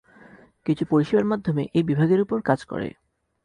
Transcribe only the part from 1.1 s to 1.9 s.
মাধ্যমে এই